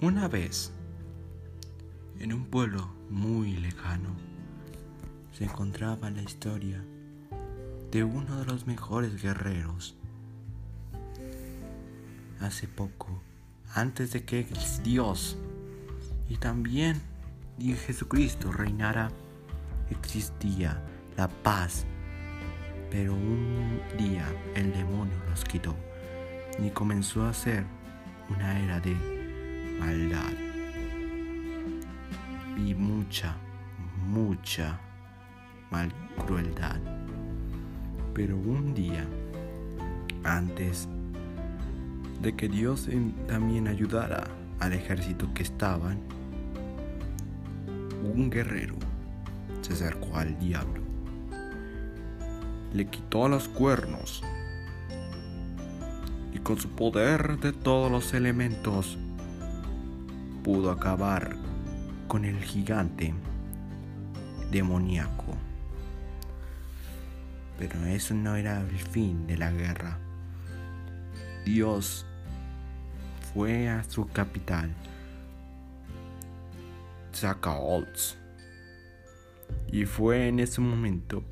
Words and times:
Una 0.00 0.28
vez, 0.28 0.70
en 2.20 2.32
un 2.32 2.44
pueblo 2.44 2.88
muy 3.10 3.56
lejano, 3.56 4.10
se 5.32 5.42
encontraba 5.42 6.08
la 6.10 6.22
historia 6.22 6.84
de 7.90 8.04
uno 8.04 8.38
de 8.38 8.44
los 8.44 8.64
mejores 8.68 9.20
guerreros. 9.20 9.96
Hace 12.38 12.68
poco, 12.68 13.20
antes 13.74 14.12
de 14.12 14.22
que 14.22 14.46
Dios 14.84 15.36
y 16.28 16.36
también 16.36 17.02
Jesucristo 17.58 18.52
reinara, 18.52 19.10
existía 19.90 20.80
la 21.16 21.26
paz. 21.26 21.86
Pero 22.92 23.14
un 23.14 23.80
día 23.98 24.24
el 24.54 24.72
demonio 24.72 25.16
los 25.28 25.42
quitó 25.44 25.74
y 26.64 26.70
comenzó 26.70 27.26
a 27.26 27.34
ser 27.34 27.66
una 28.30 28.60
era 28.60 28.78
de 28.78 29.17
maldad 29.78 30.32
y 32.56 32.74
mucha, 32.74 33.36
mucha 34.06 34.78
mal 35.70 35.92
crueldad. 36.26 36.80
Pero 38.14 38.36
un 38.36 38.74
día, 38.74 39.06
antes 40.24 40.88
de 42.22 42.34
que 42.34 42.48
Dios 42.48 42.88
también 43.26 43.68
ayudara 43.68 44.24
al 44.58 44.72
ejército 44.72 45.32
que 45.34 45.44
estaban, 45.44 46.00
un 48.02 48.30
guerrero 48.30 48.74
se 49.60 49.74
acercó 49.74 50.16
al 50.16 50.38
diablo, 50.38 50.82
le 52.72 52.86
quitó 52.86 53.28
los 53.28 53.48
cuernos 53.48 54.22
y 56.32 56.38
con 56.38 56.58
su 56.58 56.68
poder 56.70 57.38
de 57.38 57.52
todos 57.52 57.90
los 57.90 58.14
elementos 58.14 58.98
pudo 60.48 60.70
acabar 60.70 61.36
con 62.06 62.24
el 62.24 62.42
gigante 62.42 63.12
demoníaco. 64.50 65.36
Pero 67.58 67.84
eso 67.84 68.14
no 68.14 68.34
era 68.34 68.62
el 68.62 68.78
fin 68.78 69.26
de 69.26 69.36
la 69.36 69.50
guerra. 69.50 69.98
Dios 71.44 72.06
fue 73.34 73.68
a 73.68 73.84
su 73.84 74.08
capital, 74.08 74.74
Zakaolz, 77.14 78.16
y 79.70 79.84
fue 79.84 80.28
en 80.28 80.40
ese 80.40 80.62
momento 80.62 81.24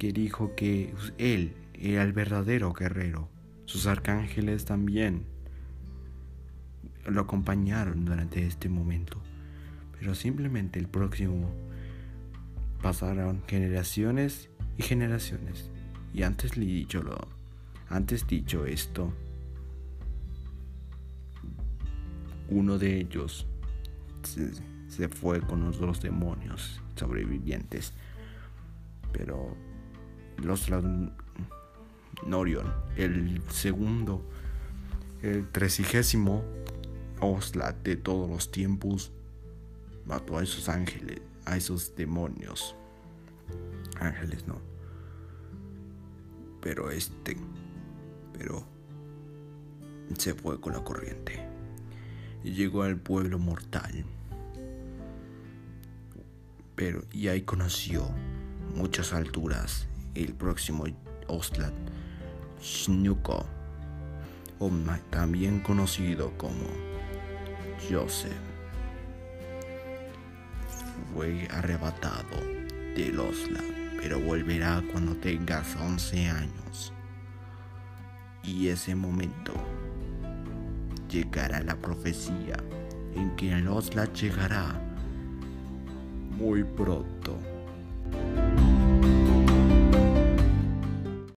que 0.00 0.12
dijo 0.12 0.56
que 0.56 0.92
él 1.18 1.54
era 1.72 2.02
el 2.02 2.12
verdadero 2.12 2.72
guerrero. 2.72 3.28
Sus 3.64 3.86
arcángeles 3.86 4.64
también 4.64 5.32
lo 7.06 7.20
acompañaron 7.22 8.04
durante 8.04 8.46
este 8.46 8.68
momento. 8.68 9.20
Pero 9.98 10.14
simplemente 10.14 10.78
el 10.78 10.88
próximo 10.88 11.50
pasaron 12.82 13.42
generaciones 13.46 14.48
y 14.76 14.82
generaciones. 14.82 15.70
Y 16.12 16.22
antes 16.22 16.56
le 16.56 16.66
dicho 16.66 17.02
lo, 17.02 17.16
antes 17.88 18.26
dicho 18.26 18.66
esto, 18.66 19.12
uno 22.48 22.78
de 22.78 22.98
ellos 23.00 23.46
se, 24.22 25.08
fue 25.08 25.40
con 25.40 25.64
los 25.64 25.78
dos 25.78 26.00
demonios 26.00 26.80
sobrevivientes. 26.96 27.92
Pero 29.12 29.56
los 30.42 30.68
Norion, 32.26 32.72
el 32.96 33.42
segundo, 33.48 34.24
el 35.22 35.48
tresigésimo 35.50 36.44
Oslat 37.24 37.82
de 37.82 37.96
todos 37.96 38.28
los 38.28 38.50
tiempos 38.50 39.12
mató 40.04 40.38
a 40.38 40.42
esos 40.42 40.68
ángeles, 40.68 41.20
a 41.46 41.56
esos 41.56 41.96
demonios. 41.96 42.76
Ángeles 43.98 44.46
no. 44.46 44.60
Pero 46.60 46.90
este, 46.90 47.36
pero 48.36 48.64
se 50.18 50.34
fue 50.34 50.60
con 50.60 50.74
la 50.74 50.84
corriente 50.84 51.40
y 52.42 52.52
llegó 52.52 52.82
al 52.82 52.98
pueblo 52.98 53.38
mortal. 53.38 54.04
Pero 56.76 57.04
y 57.10 57.28
ahí 57.28 57.42
conoció 57.42 58.06
muchas 58.74 59.12
alturas 59.12 59.86
el 60.14 60.34
próximo 60.34 60.84
Oslat 61.28 61.72
Shnuko, 62.60 63.46
o 64.58 64.70
también 65.10 65.60
conocido 65.60 66.36
como 66.36 66.93
Joseph 67.90 68.32
fue 71.12 71.46
arrebatado 71.50 72.40
del 72.96 73.18
Osla, 73.18 73.60
pero 74.00 74.20
volverá 74.20 74.82
cuando 74.92 75.14
tengas 75.16 75.76
11 75.76 76.28
años. 76.28 76.92
Y 78.42 78.68
ese 78.68 78.94
momento 78.94 79.52
llegará 81.08 81.62
la 81.62 81.76
profecía 81.76 82.56
en 83.14 83.34
que 83.36 83.52
el 83.52 83.68
Osla 83.68 84.12
llegará 84.12 84.80
muy 86.36 86.64
pronto. 86.64 87.38